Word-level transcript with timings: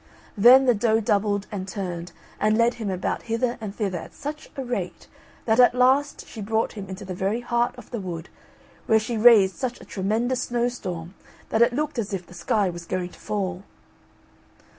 Then 0.35 0.65
the 0.65 0.73
doe 0.73 0.99
doubled 0.99 1.45
and 1.51 1.67
turned, 1.67 2.11
and 2.39 2.57
led 2.57 2.73
him 2.81 2.89
about 2.89 3.21
hither 3.21 3.59
and 3.61 3.75
thither 3.75 3.99
at 3.99 4.15
such 4.15 4.49
a 4.57 4.63
rate, 4.63 5.07
that 5.45 5.59
at 5.59 5.75
last 5.75 6.25
she 6.27 6.41
brought 6.41 6.73
him 6.73 6.89
into 6.89 7.05
the 7.05 7.13
very 7.13 7.41
heart 7.41 7.75
of 7.77 7.91
the 7.91 7.99
wood, 8.01 8.27
where 8.87 8.97
she 8.97 9.15
raised 9.15 9.57
such 9.57 9.79
a 9.79 9.85
tremendous 9.85 10.41
snow 10.45 10.69
storm 10.69 11.13
that 11.49 11.61
it 11.61 11.73
looked 11.73 11.99
as 11.99 12.15
if 12.15 12.25
the 12.25 12.33
sky 12.33 12.67
was 12.67 12.85
going 12.87 13.09
to 13.09 13.19
fall. 13.19 13.61